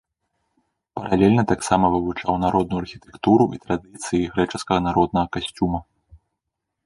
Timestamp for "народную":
2.45-2.79